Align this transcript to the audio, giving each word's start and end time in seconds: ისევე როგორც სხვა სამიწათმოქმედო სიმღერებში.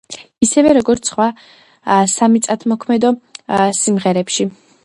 ისევე 0.45 0.71
როგორც 0.77 1.11
სხვა 1.11 1.27
სამიწათმოქმედო 2.15 3.15
სიმღერებში. 3.83 4.53